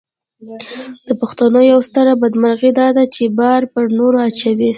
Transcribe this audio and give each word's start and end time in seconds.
د 1.07 1.09
پښتنو 1.21 1.59
یوه 1.71 1.83
ستره 1.89 2.13
بدمرغي 2.21 2.71
داده 2.81 3.03
چې 3.15 3.23
بار 3.39 3.61
پر 3.73 3.85
نورو 3.97 4.17
اچوي. 4.27 4.69